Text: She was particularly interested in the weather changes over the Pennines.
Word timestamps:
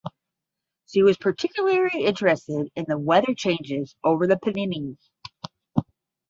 She 0.87 1.03
was 1.03 1.15
particularly 1.15 2.05
interested 2.05 2.69
in 2.75 2.85
the 2.87 2.97
weather 2.97 3.35
changes 3.35 3.95
over 4.03 4.25
the 4.25 4.35
Pennines. 4.39 5.11